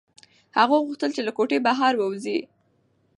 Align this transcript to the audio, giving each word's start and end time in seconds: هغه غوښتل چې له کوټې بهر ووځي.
هغه 0.57 0.75
غوښتل 0.85 1.09
چې 1.15 1.21
له 1.27 1.31
کوټې 1.37 1.57
بهر 1.67 1.93
ووځي. 1.97 2.39